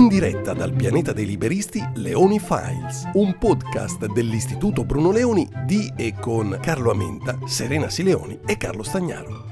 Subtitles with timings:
[0.00, 6.14] In diretta dal pianeta dei liberisti, Leoni Files, un podcast dell'Istituto Bruno Leoni di e
[6.18, 9.44] con Carlo Amenta, Serena Sileoni e Carlo Stagnaro.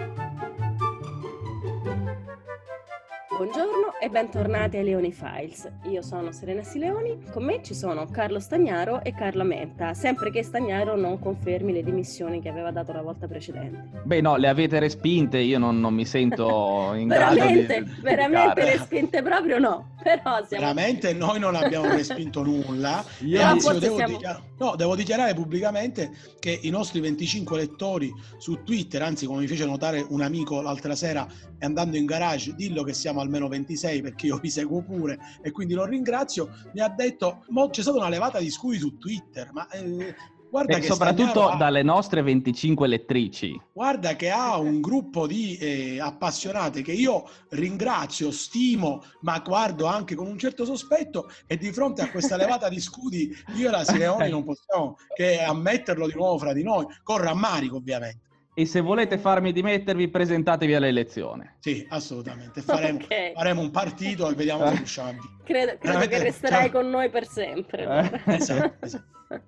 [3.37, 5.71] Buongiorno e bentornati ai Leoni Files.
[5.91, 10.43] Io sono Serena Sileoni, con me ci sono Carlo Stagnaro e Carlo Menta, sempre che
[10.43, 14.01] Stagnaro non confermi le dimissioni che aveva dato la volta precedente.
[14.03, 18.01] Beh, no, le avete respinte, io non, non mi sento in grado di veramente, di
[18.01, 18.77] veramente giudicare.
[18.77, 20.45] respinte proprio no, però.
[20.49, 23.05] Veramente noi non abbiamo respinto nulla.
[23.25, 28.63] Io- anzi, devo, siamo- dichiar- no, devo dichiarare pubblicamente che i nostri 25 lettori su
[28.63, 31.27] Twitter, anzi come mi fece notare un amico l'altra sera
[31.61, 35.75] andando in garage, dillo che siamo almeno 26 perché io vi seguo pure e quindi
[35.75, 39.69] lo ringrazio, mi ha detto, "Mo c'è stata una levata di scudi su Twitter, ma...
[39.69, 40.15] eh,
[40.51, 43.61] Guarda E che soprattutto Stagnaro ha- dalle nostre 25 lettrici.
[43.73, 50.15] Guarda che ha un gruppo di eh, appassionati che io ringrazio, stimo, ma guardo anche
[50.15, 53.85] con un certo sospetto e di fronte a questa levata di scudi io e la
[53.85, 58.27] Sileoni non possiamo che ammetterlo di nuovo fra di noi, con rammarico ovviamente.
[58.59, 61.49] E se volete farmi dimettervi, presentatevi alle elezioni.
[61.61, 62.61] Sì, assolutamente.
[62.61, 63.33] Faremo, Ok.
[63.35, 65.19] faremo un partito e vediamo se riusciamo.
[65.49, 67.85] Credo, credo Veramente- che resterai cioè- con noi per sempre.
[68.27, 68.35] Eh.
[68.35, 69.07] Esatto, esatto.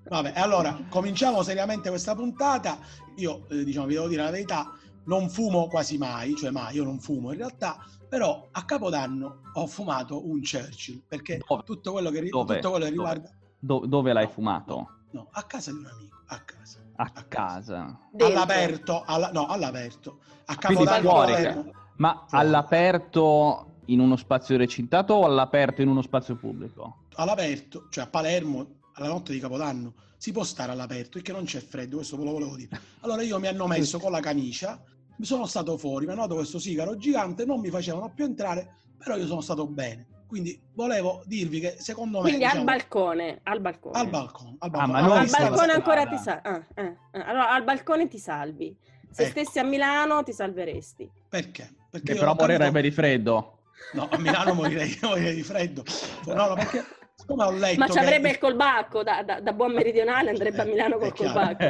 [0.08, 2.78] Vabbè, allora cominciamo seriamente questa puntata.
[3.16, 4.72] Io, eh, diciamo, vi devo dire la verità,
[5.06, 9.66] non fumo quasi mai, cioè mai, io non fumo in realtà, però a Capodanno ho
[9.66, 11.62] fumato un Churchill, perché Dove?
[11.64, 12.54] tutto quello che, ri- Dove?
[12.56, 13.08] tutto quello che Dove?
[13.10, 13.36] riguarda...
[13.58, 14.88] Do- dove l'hai fumato?
[15.10, 16.78] No, a casa di un amico, a casa.
[17.02, 17.98] A casa.
[18.10, 18.26] Dentro.
[18.26, 20.20] All'aperto, alla- no, all'aperto.
[20.46, 21.32] A Capodanno fuori.
[21.32, 21.70] Palermo.
[21.96, 27.04] Ma all'aperto in uno spazio recintato o all'aperto in uno spazio pubblico?
[27.16, 31.60] all'aperto, cioè a Palermo, alla notte di Capodanno, si può stare all'aperto perché non c'è
[31.60, 32.80] freddo, questo ve lo volevo dire.
[33.00, 34.82] Allora io mi hanno messo con la camicia,
[35.16, 38.76] mi sono stato fuori, mi hanno dato questo sigaro gigante, non mi facevano più entrare,
[38.96, 40.06] però io sono stato bene.
[40.30, 42.28] Quindi volevo dirvi che secondo me...
[42.28, 43.98] Quindi al diciamo, balcone, al balcone.
[43.98, 44.56] al balcone.
[44.60, 44.92] Al Ah, balcone.
[44.92, 46.66] ma Allora, non al balcone ancora ti salvi.
[47.10, 48.76] allora, al balcone ti salvi.
[49.10, 49.30] Se Ecco.
[49.32, 51.10] stessi a Milano ti salveresti.
[51.28, 51.68] Perché?
[51.90, 53.58] Perché Che però morirebbe di freddo.
[53.94, 55.82] No, a Milano morirei, morirei di freddo.
[56.26, 56.84] No, no, perché
[57.16, 60.60] siccome ho letto Ma ci che- avrebbe il colbacco, da, da- da buon meridionale andrebbe
[60.62, 61.32] a Milano Eh, col è chiaro.
[61.56, 61.64] colbacco.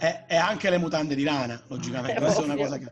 [0.00, 2.20] E, e anche le mutande di lana, logicamente.
[2.20, 2.90] Questa è una cosa che...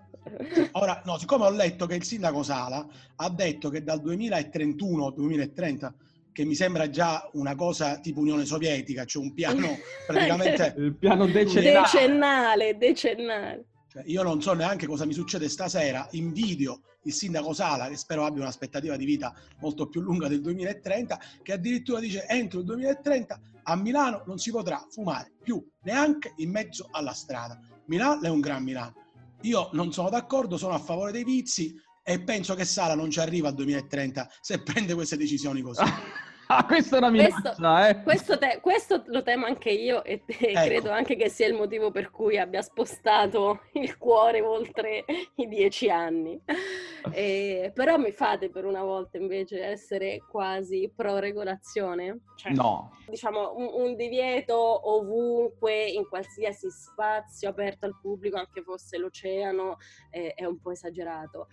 [0.73, 5.93] Ora, no, siccome ho letto che il sindaco Sala ha detto che dal 2031-2030,
[6.33, 10.75] che mi sembra già una cosa tipo Unione Sovietica, cioè un piano praticamente...
[10.77, 11.81] Il piano decennale.
[11.81, 13.65] Decennale, decennale.
[13.89, 18.25] cioè, io non so neanche cosa mi succede stasera, invidio il sindaco Sala, che spero
[18.25, 23.41] abbia un'aspettativa di vita molto più lunga del 2030, che addirittura dice entro il 2030
[23.65, 27.59] a Milano non si potrà fumare più neanche in mezzo alla strada.
[27.87, 29.08] Milano è un gran Milano.
[29.43, 33.21] Io non sono d'accordo, sono a favore dei vizi e penso che Sala non ci
[33.21, 35.83] arriva al 2030 se prende queste decisioni così.
[36.59, 38.03] Ah, questa è una Questo- minaccia, eh.
[38.03, 40.65] Questo, te- questo lo temo anche io e, e Ecco.
[40.65, 45.05] credo anche che sia il motivo per cui abbia spostato il cuore oltre
[45.37, 46.41] i dieci anni.
[47.13, 52.21] E- però mi fate per una volta invece essere quasi pro regolazione?
[52.37, 54.57] Cioè, No, diciamo un, un divieto
[54.91, 59.77] ovunque, in qualsiasi spazio aperto al pubblico, anche fosse l'oceano,
[60.11, 61.49] eh, è un po' esagerato.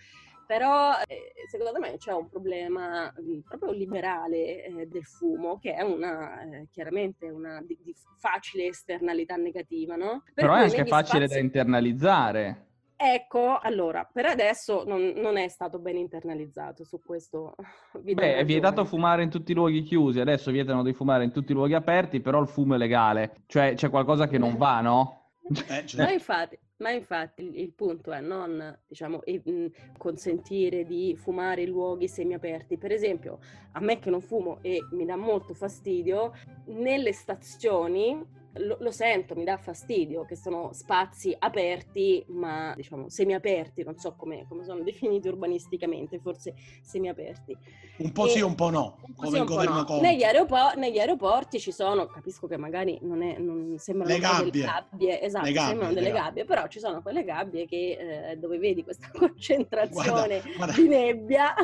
[0.46, 5.82] Però eh, secondo me c'è un problema mh, proprio liberale eh, del fumo, che è
[5.82, 10.22] una eh, chiaramente una di, di facile esternalità negativa, no?
[10.24, 12.66] Per però è anche facile da spazi- internalizzare.
[12.98, 17.54] Ecco, allora, per adesso non, non è stato ben internalizzato su questo.
[18.00, 21.30] vi Beh, è vietato fumare in tutti i luoghi chiusi, adesso vietano di fumare in
[21.30, 23.42] tutti i luoghi aperti, però il fumo è legale.
[23.46, 25.32] Cioè c'è qualcosa che non va, no?
[25.68, 30.84] Eh, cioè, Ma infatti, ma infatti il, il punto è non diciamo, e- mh, consentire
[30.84, 32.76] di fumare in luoghi semiaperti.
[32.76, 33.38] Per esempio,
[33.72, 36.32] a me che non fumo e mi dà molto fastidio,
[36.66, 43.82] nelle stazioni lo, lo sento, mi dà fastidio che sono spazi aperti, ma diciamo semiaperti,
[43.84, 47.56] non so come, come sono definiti urbanisticamente, forse semiaperti.
[47.98, 49.74] un po' E- sì, un po' no, un po' come sì, il un po' governo
[49.76, 49.84] no.
[49.84, 50.06] Conte.
[50.06, 54.44] Negli, aeropo- negli aeroporti ci sono, capisco che magari non, è, non sembrano Le proprio
[54.44, 54.60] gabbie.
[54.60, 56.22] delle gabbie, esatto, Le gabbie, sembrano le delle gabbie.
[56.28, 60.72] gabbie, però ci sono quelle gabbie che, eh, dove vedi questa concentrazione Guarda, guarda.
[60.74, 61.54] di nebbia,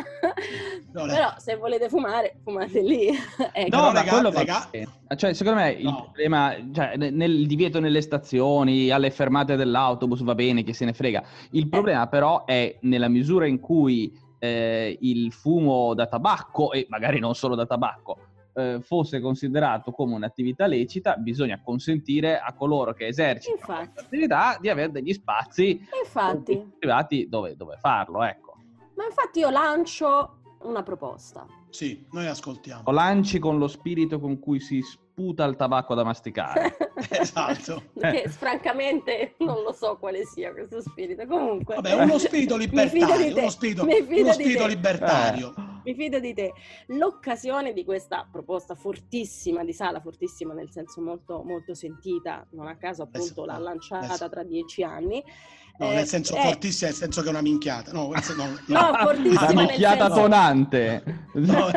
[0.92, 3.08] No, però se volete fumare, fumate lì.
[3.52, 3.76] ecco.
[3.76, 4.70] No, ma quello va.
[5.16, 6.02] Cioè, secondo me il No.
[6.04, 10.92] problema, cioè, ne- nel divieto nelle stazioni, alle fermate dell'autobus, va bene, che se ne
[10.92, 11.22] frega.
[11.52, 17.20] Il problema però è nella misura in cui eh, il fumo da tabacco, e magari
[17.20, 18.18] non solo da tabacco,
[18.54, 23.84] eh, fosse considerato come un'attività lecita, bisogna consentire a coloro che esercitano Infatti.
[23.92, 28.54] questa attività di avere degli spazi Infatti, privati dove, dove farlo, ecco.
[28.96, 31.46] ma infatti io lancio una proposta.
[31.70, 32.82] Sì, noi ascoltiamo.
[32.84, 34.82] O lanci con lo spirito con cui si
[35.12, 36.76] sputa il tabacco da masticare.
[37.10, 37.82] Esatto.
[37.98, 41.26] che francamente non lo so quale sia questo spirito.
[41.26, 44.32] Comunque, Vabbè, uno spirito Mi fido di libertario, te, uno spirito, mi fido uno di
[44.32, 44.68] spirito te.
[44.68, 45.54] libertario.
[45.84, 46.52] Mi fido di te.
[46.88, 52.76] L'occasione di questa proposta fortissima di Sala, fortissima nel senso molto, molto sentita, non a
[52.76, 55.22] caso appunto Adesso- l'ha lanciata adesso- tra dieci anni.
[55.78, 57.92] No, eh, nel senso è- fortissimo, nel senso che è una minchiata.
[57.92, 61.02] No, questo no, No, fortissima nel minchiata senso- tonante.
[61.34, 61.70] No,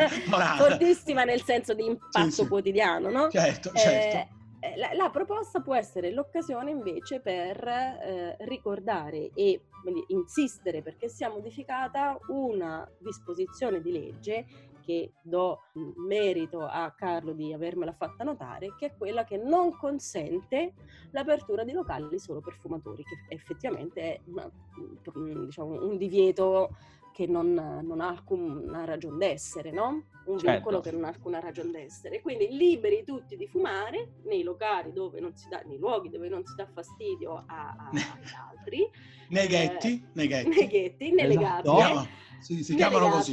[0.56, 2.46] fortissima nel senso di impatto Sì, sì.
[2.48, 3.28] quotidiano, no?
[3.30, 4.16] Certo, Eh, certo.
[4.60, 11.08] eh, la, la proposta può essere l'occasione invece per eh, ricordare e quindi, insistere perché
[11.08, 14.44] sia modificata una disposizione di legge
[14.86, 15.62] che do
[15.96, 20.74] merito a Carlo di avermela fatta notare, che è quella che non consente
[21.10, 24.48] l'apertura di locali solo per fumatori, che effettivamente è una-
[25.44, 26.76] diciamo, un divieto
[27.12, 30.04] che non, non ha alcuna ragione d'essere, no?
[30.26, 30.50] Un Certo.
[30.52, 32.20] vincolo che non ha alcuna ragione d'essere.
[32.20, 36.44] Quindi liberi tutti di fumare nei locali dove non si dà, nei luoghi dove non
[36.44, 37.90] si dà fastidio a- a-
[38.20, 38.90] agli altri,
[39.30, 40.48] Nei eh, ghetti, nei ghetti.
[40.50, 41.74] nei ghetti, nelle Esatto.
[41.76, 42.08] Si gabbie.
[42.40, 43.32] sì, si nelle chiamano così.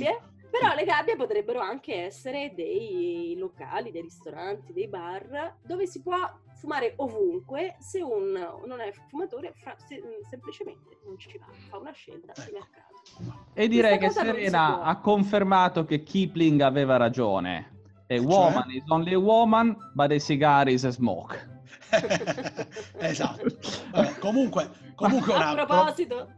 [0.53, 6.15] Però le gabbie potrebbero anche essere dei locali, dei ristoranti, dei bar dove si può
[6.59, 8.33] fumare ovunque se un
[8.63, 13.43] non è fumatore fra- se- semplicemente non ci va, fa una scelta di mercato.
[13.55, 17.71] E direi che Questa si Serena ha confermato che Kipling aveva ragione.
[18.07, 18.23] A Cioè?
[18.23, 21.49] woman is only a woman, but a cigar is a smoke.
[22.99, 23.43] esatto.
[23.91, 26.29] Vabbè, comunque, comunque A una, proposito,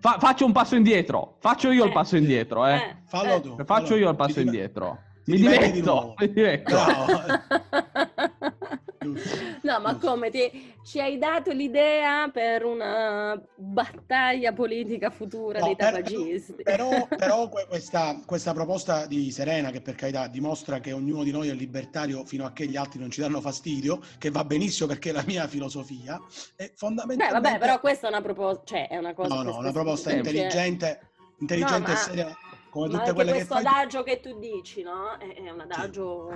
[0.00, 1.36] Fa- faccio un passo indietro.
[1.40, 1.92] Faccio io il Eh.
[1.92, 2.96] passo indietro, eh.
[3.06, 3.40] fallo eh.
[3.40, 3.56] tu.
[3.64, 4.98] Faccio fallo io il passo indietro.
[5.24, 5.92] ti Mi di diverto.
[5.92, 6.14] nuovo.
[6.18, 6.74] Mi diverto.
[6.74, 7.86] Bravo.
[9.62, 15.76] No, ma come ti, ci hai dato l'idea per una battaglia politica futura No, dei
[15.76, 16.62] tabagisti?
[16.62, 21.30] Però, però que- questa, questa proposta di Serena, che per carità dimostra che ognuno di
[21.30, 24.88] noi è libertario fino a che gli altri non ci danno fastidio, che va benissimo
[24.88, 26.16] perché è la mia filosofia,
[26.56, 27.48] è Beh, fondamentalmente...
[27.48, 29.34] vabbè, però questa è una proposta, cioè è una cosa...
[29.34, 31.00] No, no, una proposta intelligente,
[31.38, 32.36] intelligente No, e ma- seria,
[32.70, 33.64] come tutte anche quelle che questo fai.
[33.64, 35.16] adagio che tu dici, no?
[35.18, 36.34] È, è un adagio,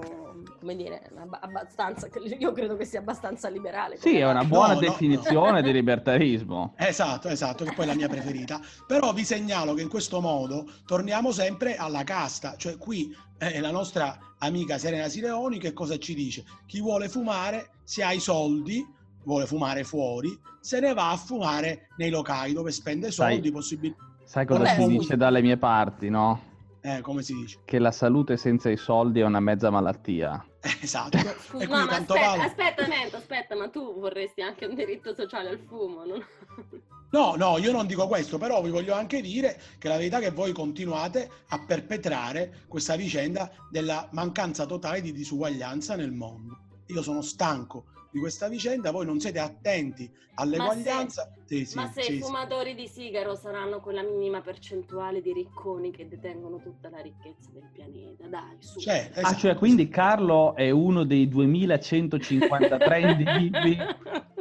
[0.58, 2.08] come dire, abba- abbastanza,
[2.38, 3.96] io credo che sia abbastanza liberale.
[3.96, 5.66] Sì, è una buona No, no, definizione no.
[5.66, 6.74] di libertarismo.
[6.92, 8.60] Esatto, esatto, che poi è la mia preferita.
[8.86, 13.70] Però vi segnalo che in questo modo torniamo sempre alla casta, cioè qui eh, la
[13.70, 16.44] nostra amica Serena Sileoni che cosa ci dice?
[16.66, 18.84] Chi vuole fumare, se ha i soldi,
[19.24, 24.10] vuole fumare fuori, se ne va a fumare nei locali dove spende soldi, possibilmente...
[24.32, 26.40] Sai cosa Vabbè, si dice dalle mie parti, no?
[26.80, 27.58] Eh, come si dice?
[27.66, 30.42] Che la salute senza i soldi è una mezza malattia.
[30.80, 31.18] Esatto.
[31.18, 32.42] Scusa, e no, quindi ma aspetta, vale...
[32.44, 36.24] aspetta, Nento, aspetta, ma tu vorresti anche un diritto sociale al fumo, non...
[37.10, 40.22] No, no, io non dico questo, però vi voglio anche dire che la verità è
[40.22, 46.58] che voi continuate a perpetrare questa vicenda della mancanza totale di disuguaglianza nel mondo.
[46.86, 51.32] Io sono stanco di questa vicenda, voi non siete attenti all'eguaglianza.
[51.44, 52.20] Sì, sì, ma se sì, i sì.
[52.22, 57.68] fumatori di sigaro saranno quella minima percentuale di ricconi che detengono tutta la ricchezza del
[57.72, 58.80] pianeta, dai, su.
[58.80, 59.38] Cioè, Ah, esatto.
[59.38, 63.76] cioè quindi Carlo è uno dei 2153 individui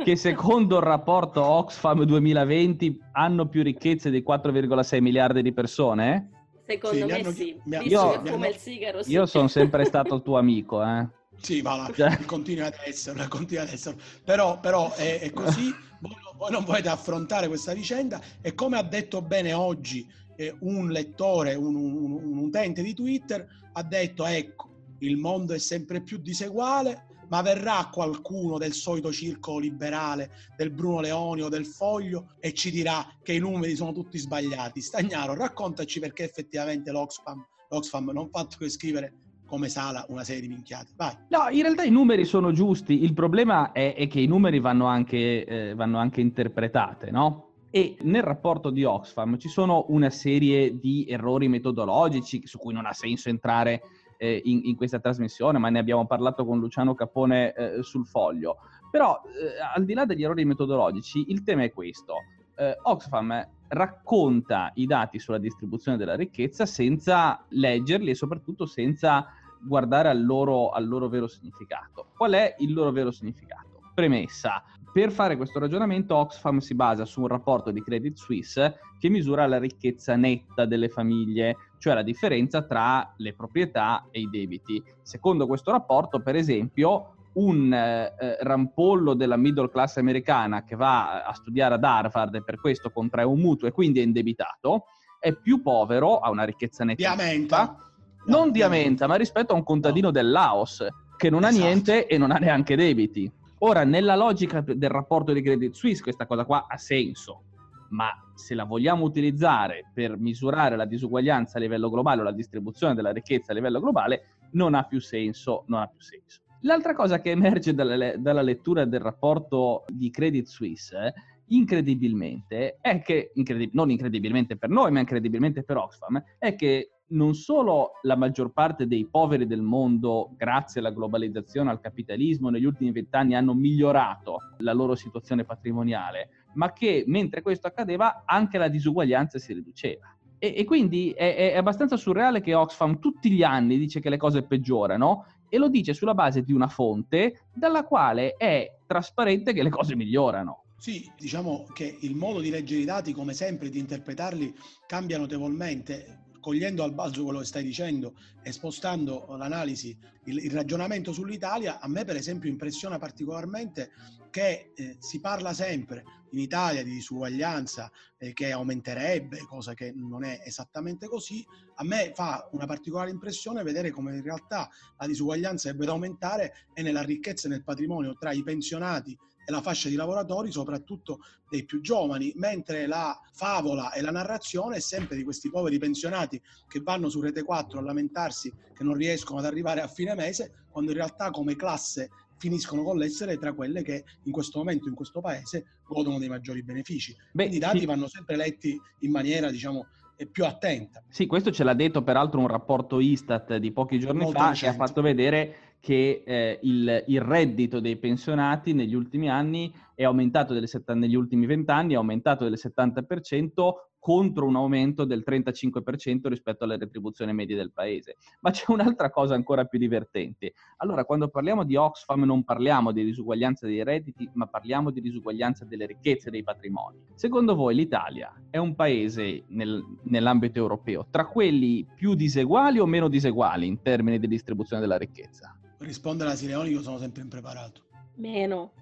[0.03, 6.29] che secondo il rapporto Oxfam 2020 hanno più ricchezze di 4,6 miliardi di persone?
[6.65, 9.03] Secondo Sì, mi me hanno- sì, mi visto Io- che mi fuma hanno- il sigaro,
[9.03, 9.11] sì.
[9.11, 11.07] Io sono sempre stato il tuo amico, eh.
[11.41, 14.01] Sì, va là, Cioè- continui ad esserlo, continui ad esserlo.
[14.23, 15.73] Però, però è, è così.
[15.99, 20.89] Voglio, voi non volete affrontare questa vicenda e come ha detto bene oggi eh, un
[20.89, 24.69] lettore, un, un, un utente di Twitter, ha detto ecco,
[24.99, 30.99] il mondo è sempre più diseguale, ma verrà qualcuno del solito circolo liberale, del Bruno
[30.99, 34.81] Leoni o del Foglio e ci dirà che i numeri sono tutti sbagliati.
[34.81, 39.13] Stagnaro, raccontaci perché effettivamente l'Oxfam, l'Oxfam non ha fatto che scrivere
[39.51, 40.93] come Sala una serie di minchiate.
[40.95, 41.13] Vai.
[41.27, 44.85] No, in realtà i numeri sono giusti, il problema è, è che i numeri vanno
[44.85, 47.49] anche, eh, vanno anche interpretate, no?
[47.69, 52.85] E nel rapporto di Oxfam ci sono una serie di errori metodologici su cui non
[52.85, 53.81] ha senso entrare
[54.17, 58.57] eh, in, in, questa trasmissione, ma ne abbiamo parlato con Luciano Capone eh, sul foglio.
[58.89, 62.15] Però, eh, al di là degli errori metodologici, il tema è questo.
[62.55, 69.27] Eh, Oxfam racconta i dati sulla distribuzione della ricchezza senza leggerli e soprattutto senza
[69.63, 72.07] guardare al loro, al loro vero significato.
[72.15, 73.69] Qual è il loro vero significato?
[73.93, 74.63] Premessa,
[74.93, 79.47] per fare questo ragionamento Oxfam si basa su un rapporto di Credit Suisse che misura
[79.47, 84.83] la ricchezza netta delle famiglie, cioè la differenza tra le proprietà e i debiti.
[85.01, 91.33] Secondo questo rapporto, per esempio, un eh, rampollo della middle class americana che va a
[91.33, 94.85] studiare ad Harvard e per questo contrae un mutuo e quindi è indebitato,
[95.19, 97.01] è più povero, ha una ricchezza netta.
[97.01, 97.90] Diamenta.
[98.25, 100.11] Non diamenta, ma rispetto a un contadino no.
[100.11, 100.85] del Laos
[101.17, 101.55] che non esatto.
[101.55, 103.31] ha niente e non ha neanche debiti.
[103.59, 107.43] Ora, nella logica del rapporto di Credit Suisse, questa cosa qua ha senso,
[107.89, 112.95] ma se la vogliamo utilizzare per misurare la disuguaglianza a livello globale o la distribuzione
[112.95, 116.39] della ricchezza a livello globale, non ha più senso, non ha più senso.
[116.61, 121.13] L'altra cosa che emerge dalla, dalla lettura del rapporto di Credit Suisse, eh,
[121.47, 127.33] incredibilmente, è che, incredib- non incredibilmente per noi, ma incredibilmente per Oxfam, è che non
[127.33, 132.91] solo la maggior parte dei poveri del mondo, grazie alla globalizzazione, al capitalismo, negli ultimi
[132.91, 139.39] vent'anni hanno migliorato la loro situazione patrimoniale, ma che mentre questo accadeva anche la disuguaglianza
[139.39, 140.15] si riduceva.
[140.37, 144.17] E, e quindi è, è, abbastanza surreale che Oxfam tutti gli anni dice che le
[144.17, 149.61] cose peggiorano e lo dice sulla base di una fonte dalla quale è trasparente che
[149.61, 150.63] le cose migliorano.
[150.77, 154.51] Sì, diciamo che il modo di leggere i dati, come sempre, di interpretarli
[154.87, 161.13] cambia notevolmente cogliendo al balzo quello che stai dicendo e spostando l'analisi, il, il ragionamento
[161.13, 163.91] sull'Italia, a me per esempio impressiona particolarmente
[164.29, 170.23] che eh, si parla sempre in Italia di disuguaglianza eh, che aumenterebbe, cosa che non
[170.23, 171.45] è esattamente così.
[171.75, 176.81] A me fa una particolare impressione vedere come in realtà la disuguaglianza debba aumentare e
[176.81, 179.17] nella ricchezza e nel patrimonio tra i pensionati
[179.51, 184.79] la fascia di lavoratori, soprattutto dei più giovani, mentre la favola e la narrazione è
[184.79, 189.39] sempre di questi poveri pensionati che vanno su Rete 4 a lamentarsi che non riescono
[189.39, 193.83] ad arrivare a fine mese, quando in realtà come classe finiscono con l'essere tra quelle
[193.83, 197.15] che in questo momento in questo paese godono dei maggiori benefici.
[197.31, 197.85] Beh, Quindi i dati sì.
[197.85, 199.85] vanno sempre letti in maniera, diciamo,
[200.31, 201.03] più attenta.
[201.09, 204.75] Sì, questo ce l'ha detto peraltro un rapporto Istat di pochi giorni Molto fa recente.
[204.75, 210.03] che ha fatto vedere che eh, il, il, reddito dei pensionati negli ultimi anni è
[210.03, 216.27] aumentato delle set- negli ultimi vent'anni è aumentato del 70% contro un aumento del 35%
[216.27, 218.17] rispetto alle retribuzioni medie del paese.
[218.39, 220.53] Ma c'è un'altra cosa ancora più divertente.
[220.77, 225.65] Allora, quando parliamo di Oxfam non parliamo di disuguaglianza dei redditi, ma parliamo di disuguaglianza
[225.65, 226.99] delle ricchezze e dei patrimoni.
[227.13, 233.07] Secondo voi l'Italia è un paese nel, nell'ambito europeo tra quelli più diseguali o meno
[233.07, 235.55] diseguali in termini di distribuzione della ricchezza?
[235.81, 237.81] Rispondere a Sileoni io sono sempre impreparato.
[238.15, 238.73] Meno.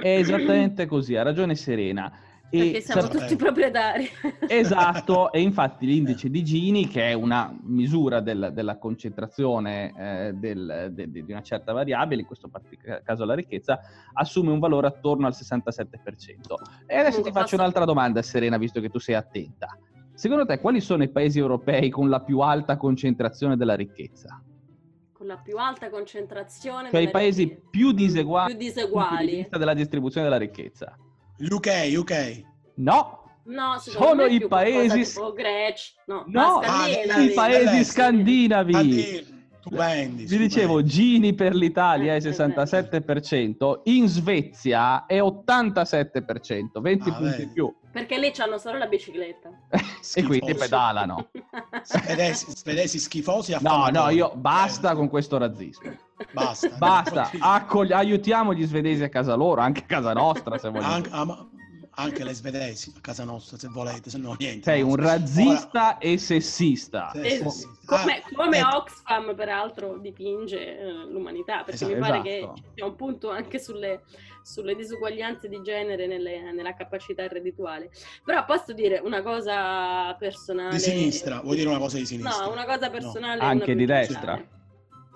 [0.00, 2.12] È esattamente così, ha ragione Serena.
[2.48, 4.08] E Perché siamo sap- tutti proprietari.
[4.48, 10.90] Esatto, e infatti l'indice di Gini, che è una misura del, della concentrazione eh, del,
[10.92, 12.48] de, de, di una certa variabile, in questo
[13.02, 13.80] caso la ricchezza,
[14.12, 15.86] assume un valore attorno al 67%.
[16.86, 19.76] E adesso ti faccio un'altra domanda, Serena, visto che tu sei attenta.
[20.14, 24.40] Secondo te quali sono i paesi europei con la più alta concentrazione della ricchezza?
[25.16, 26.90] Con la più alta concentrazione.
[26.90, 27.68] Cioè i paesi ricchezza.
[27.70, 29.48] più diseguali, più diseguali.
[29.50, 30.94] della distribuzione della ricchezza.
[31.38, 32.42] UK, UK.
[32.76, 33.22] No.
[33.44, 35.04] No, sono i paesi...
[35.04, 35.92] Tipo Grecia.
[36.06, 36.60] No, no
[37.18, 39.34] i paesi scandinavi.
[39.60, 47.42] Stupendi, Vi dicevo, Gini per l'Italia è 67%, in Svezia è 87%, 20 ah, punti
[47.42, 47.74] in più.
[47.96, 49.48] Perché lì hanno solo la bicicletta.
[50.14, 51.30] e quindi pedalano.
[51.82, 53.56] Svedesi, svedesi schifosi.
[53.60, 55.96] No, no, io basta con questo razzismo.
[56.30, 56.68] Basta.
[56.76, 57.30] Basta.
[57.38, 60.92] Accogli- aiutiamo gli svedesi a casa loro, anche a casa nostra se vogliamo.
[60.92, 61.10] Anche,
[61.98, 64.64] anche le svedesi a casa nostra, se volete, se no niente.
[64.70, 64.88] Sei no.
[64.88, 67.10] un razzista e sessista.
[67.12, 67.66] Sì, Eh, sì.
[67.84, 68.76] come, Ah, come ecco.
[68.76, 71.92] Oxfam peraltro dipinge eh, l'umanità, perché Esatto.
[71.94, 72.62] mi pare che Esatto.
[72.74, 74.02] sia un punto anche sulle,
[74.42, 77.90] sulle disuguaglianze di genere nelle- nella capacità reddituale.
[78.24, 80.70] Però posso dire una cosa personale.
[80.74, 82.44] Di sinistra, vuoi dire una cosa di sinistra?
[82.44, 83.40] No, una cosa personale.
[83.40, 84.38] e Anche di destra.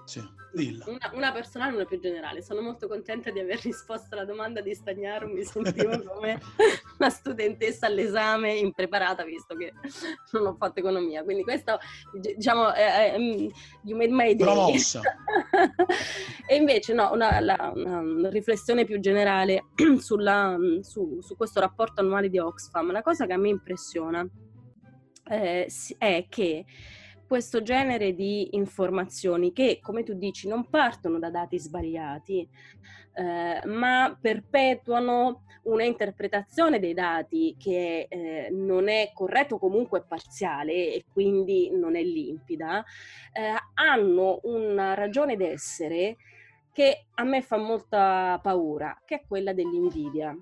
[0.05, 0.39] Sì.
[0.87, 2.43] Una, una personale e una più generale.
[2.43, 5.29] Sono molto contenta di aver risposto alla domanda di Stagnaro.
[5.29, 6.41] Mi sentivo come
[6.99, 9.73] una studentessa all'esame impreparata, visto che
[10.33, 11.23] non ho fatto economia.
[11.23, 11.79] Quindi questo,
[12.21, 13.49] diciamo, eh, eh, mm,
[13.85, 14.47] you made my day.
[14.47, 15.01] Promossa.
[16.47, 19.67] e invece no, una, la- una riflessione più generale
[19.99, 22.91] sulla- su, su questo rapporto annuale di Oxfam.
[22.91, 24.27] La cosa che a me impressiona
[25.31, 26.65] eh, è che
[27.31, 32.49] questo genere di informazioni che, come tu dici, non partono da dati sbagliati,
[33.15, 40.73] eh, ma perpetuano una interpretazione dei dati che eh, non è corretta o comunque parziale
[40.93, 42.83] e quindi non è limpida,
[43.33, 46.17] eh, hanno una ragione d'essere
[46.73, 50.37] che a me fa molta paura, che è quella dell'invidia.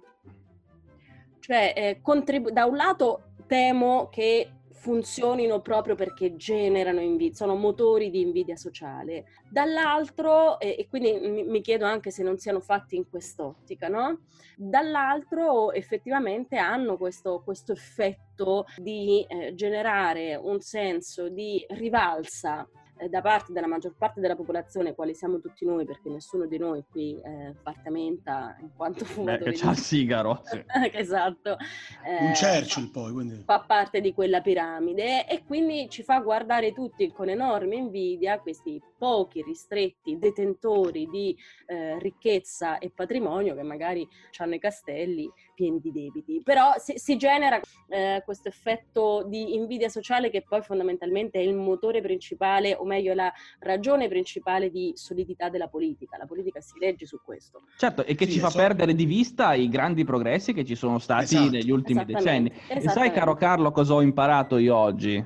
[1.38, 8.10] Cioè, eh, contribu- da un lato temo che funzionino proprio perché generano invidia, sono motori
[8.10, 9.26] di invidia sociale.
[9.50, 14.20] Dall'altro, eh, e quindi mi, mi chiedo anche se non siano fatti in quest'ottica, no?
[14.56, 22.68] Dall'altro effettivamente hanno questo, questo effetto di eh, generare un senso di rivalsa
[22.98, 26.58] eh, da parte della maggior parte della popolazione, quali siamo tutti noi, perché nessuno di
[26.58, 30.42] noi qui eh, partamenta in quanto Beh, fumatore che c'ha il sigaro.
[30.44, 30.62] sì.
[30.92, 31.56] esatto.
[32.04, 33.42] Un Eh, Churchill poi, quindi...
[33.44, 38.80] fa parte di quella piramide e quindi ci fa guardare tutti con enorme invidia questi
[38.98, 41.36] pochi ristretti detentori di
[41.66, 44.06] eh, ricchezza e patrimonio che magari
[44.38, 46.40] hanno i castelli pieni di debiti.
[46.42, 51.54] Però si, si genera eh, questo effetto di invidia sociale che poi fondamentalmente è il
[51.54, 56.16] motore principale, o meglio la ragione principale di solidità della politica.
[56.18, 57.60] La politica si regge su questo.
[57.76, 60.74] Certo, e che Sì, ci fa so- perdere di vista i grandi progressi che ci
[60.74, 61.50] sono stati Esatto.
[61.50, 62.52] negli ultimi decenni.
[62.66, 65.24] E sai, caro Carlo, cosa ho imparato io oggi?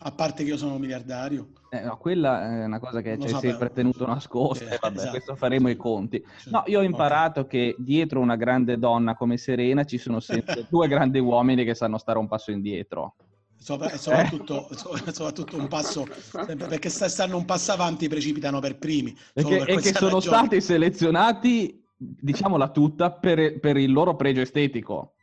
[0.00, 1.48] A parte che io sono miliardario.
[1.70, 4.64] Eh, no, quella è una cosa che ci hai sempre tenuto nascosta.
[4.64, 5.10] Eh, e vabbè, esatto.
[5.10, 6.24] questo faremo i conti.
[6.50, 10.88] No, io ho imparato che dietro una grande donna come Serena ci sono sempre due
[10.88, 13.16] grandi uomini che sanno stare un passo indietro.
[13.60, 18.78] Sopra- e soprattutto, so- soprattutto un passo perché sta- stanno un passo avanti precipitano per
[18.78, 20.36] primi Perché, per e che sono ragione.
[20.36, 25.14] stati selezionati, diciamola tutta, per, per il loro pregio estetico.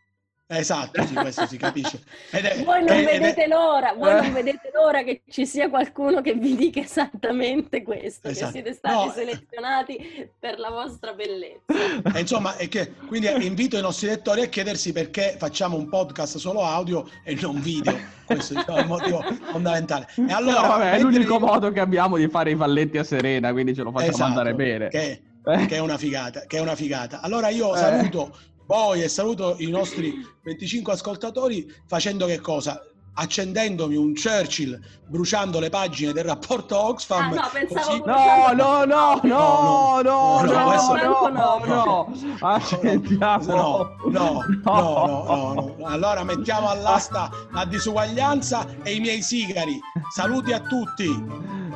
[0.47, 4.21] Esatto sì, questo si capisce Ed è- Voi non è- vedete l'ora, voi Eh.
[4.21, 8.45] non vedete l'ora che ci sia qualcuno che vi dica esattamente questo, Esatto.
[8.45, 9.12] che siete stati No.
[9.12, 11.63] selezionati per la vostra bellezza.
[12.13, 16.38] E insomma, è che, quindi invito i nostri lettori a chiedersi perché facciamo un podcast
[16.38, 17.97] solo audio e non video.
[18.25, 20.08] Questo diciamo, è il motivo fondamentale.
[20.27, 23.51] E allora, Però, vabbè, è l'unico modo che abbiamo di fare i valletti a Serena,
[23.51, 24.88] quindi ce lo facciamo Esatto, andare bene.
[24.89, 25.65] Che, Eh.
[25.65, 27.21] che è una figata, che è una figata.
[27.21, 27.77] Allora io Eh.
[27.77, 28.36] saluto
[28.67, 32.82] voi e saluto i nostri 25 ascoltatori facendo che cosa?
[33.17, 37.32] Accendendomi un Churchill, bruciando le pagine del rapporto Oxfam.
[37.32, 41.65] Ah, no, pensavo- così- No, no, no, no, no, No, no, no, no, no, no,
[41.65, 43.45] no, accendiamo.
[43.45, 45.86] No, no, no, no.
[45.86, 49.80] Allora mettiamo all'asta la disuguaglianza e i miei sigari.
[50.13, 51.08] Saluti a tutti.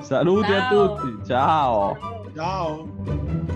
[0.02, 0.96] Saluti a Ciao.
[0.96, 1.98] tutti, ciao.
[2.36, 3.48] Ciao.